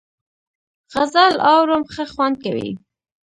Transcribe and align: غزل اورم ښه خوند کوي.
غزل 0.93 1.33
اورم 1.51 1.83
ښه 1.93 2.05
خوند 2.13 2.35
کوي. 2.43 2.69